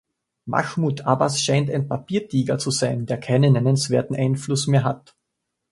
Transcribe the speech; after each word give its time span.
Mahmoud 0.47 1.01
Abbas 1.05 1.39
scheint 1.43 1.69
ein 1.69 1.87
Papiertiger 1.87 2.57
zu 2.57 2.71
sein, 2.71 3.05
der 3.05 3.19
keinen 3.19 3.53
nennenswerten 3.53 4.15
Einfluss 4.15 4.65
mehr 4.65 4.83
hat. 4.83 5.15